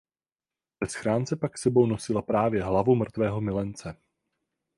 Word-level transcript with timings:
Ve 0.79 0.89
schránce 0.89 1.35
pak 1.35 1.57
s 1.57 1.61
sebou 1.61 1.85
nosila 1.85 2.21
právě 2.21 2.63
hlavu 2.63 2.95
mrtvého 2.95 3.41
milence. 3.41 3.95